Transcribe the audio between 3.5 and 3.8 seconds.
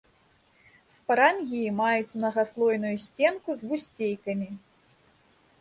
з